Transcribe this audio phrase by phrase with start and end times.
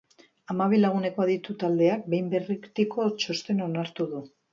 [0.51, 4.23] Hamabi laguneko aditu taldeak behin betiko txostena onartu du.